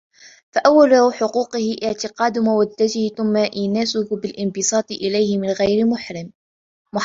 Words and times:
فَأَوَّلُ 0.51 1.13
حُقُوقِهِ 1.13 1.75
اعْتِقَادُ 1.83 2.37
مَوَدَّتِهِ 2.37 3.11
ثُمَّ 3.17 3.35
إينَاسُهُ 3.37 4.15
بِالِانْبِسَاطِ 4.17 4.91
إلَيْهِ 4.91 5.41
فِي 5.41 5.47
غَيْرِ 5.53 5.85
مُحَرَّمٍ 5.85 6.31